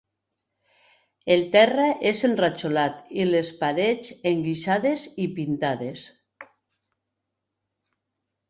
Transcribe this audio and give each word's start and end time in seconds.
El 1.35 1.43
terra 1.55 1.85
és 2.11 2.21
enrajolat 2.29 3.13
i 3.19 3.27
les 3.29 3.51
parets 3.61 4.11
enguixades 4.31 5.05
i 5.27 5.29
pintades. 5.39 6.07